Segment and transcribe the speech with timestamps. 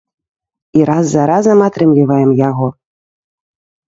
[0.77, 2.67] І раз за разам атрымліваем яго.